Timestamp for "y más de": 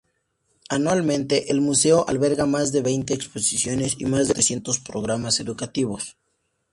3.99-4.33